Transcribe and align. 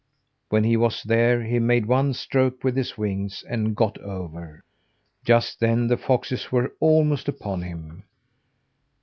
When 0.49 0.63
he 0.63 0.77
was 0.77 1.03
there, 1.03 1.43
he 1.43 1.59
made 1.59 1.85
one 1.85 2.15
stroke 2.15 2.63
with 2.63 2.75
his 2.75 2.97
wings, 2.97 3.43
and 3.47 3.75
got 3.75 3.99
over. 3.99 4.63
Just 5.23 5.59
then 5.59 5.89
the 5.89 5.95
foxes 5.97 6.51
were 6.51 6.73
almost 6.79 7.27
upon 7.27 7.61
him. 7.61 8.01